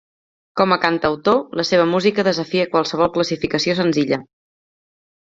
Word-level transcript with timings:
Com 0.59 0.71
a 0.75 0.77
cantautor, 0.85 1.35
la 1.59 1.65
seva 1.71 1.83
música 1.91 2.25
desafia 2.27 2.65
qualsevol 2.71 3.11
classificació 3.17 3.75
senzilla. 3.81 4.19